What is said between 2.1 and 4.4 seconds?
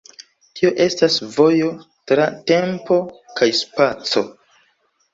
tra tempo kaj spaco.